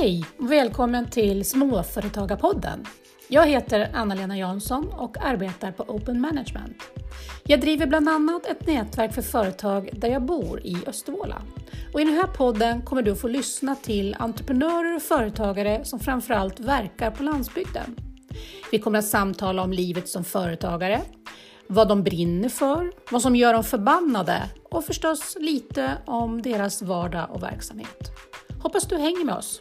[0.00, 2.86] Hej och välkommen till Småföretagarpodden.
[3.28, 6.82] Jag heter Anna-Lena Jansson och arbetar på Open Management.
[7.44, 11.42] Jag driver bland annat ett nätverk för företag där jag bor i Östervåla.
[11.92, 16.60] Och I den här podden kommer du få lyssna till entreprenörer och företagare som framförallt
[16.60, 17.96] verkar på landsbygden.
[18.72, 21.00] Vi kommer att samtala om livet som företagare,
[21.66, 27.30] vad de brinner för, vad som gör dem förbannade och förstås lite om deras vardag
[27.30, 28.10] och verksamhet.
[28.62, 29.60] Hoppas du hänger med oss.